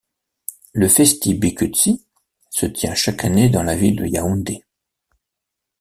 [0.73, 2.07] Le Festi Bikutsi
[2.49, 4.65] se tient chaque année dans la ville de Yaoundé.